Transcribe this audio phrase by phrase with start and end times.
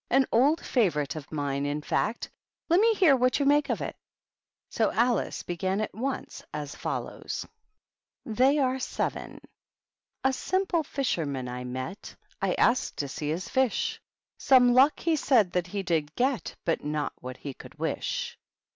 [0.09, 2.27] "An old favorite of mine, in fact.
[2.69, 3.95] Let me hear what you make of it."
[4.71, 7.45] So Alice began at once, as follows:
[8.23, 9.41] 188 THE BISHOPS." THEY ARE SEVEN.
[10.23, 14.01] A simple fisherman I metj I asked to see his fish;
[14.39, 18.39] Some luck he said that he did get^ But not what he could wish.